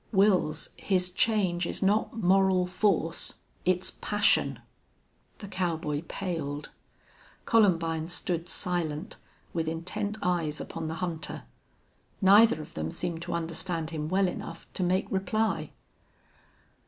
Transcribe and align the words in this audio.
"Wils, 0.11 0.69
his 0.77 1.11
change 1.11 1.67
is 1.67 1.83
not 1.83 2.17
moral 2.23 2.65
force. 2.65 3.35
It's 3.65 3.91
passion." 4.01 4.57
The 5.37 5.47
cowboy 5.47 6.01
paled. 6.07 6.69
Columbine 7.45 8.07
stood 8.07 8.49
silent, 8.49 9.17
with 9.53 9.67
intent 9.67 10.17
eyes 10.23 10.59
upon 10.59 10.87
the 10.87 10.95
hunter. 11.05 11.43
Neither 12.19 12.63
of 12.63 12.73
them 12.73 12.89
seemed 12.89 13.21
to 13.21 13.33
understand 13.35 13.91
him 13.91 14.09
well 14.09 14.27
enough 14.27 14.65
to 14.73 14.81
make 14.81 15.05
reply. 15.11 15.69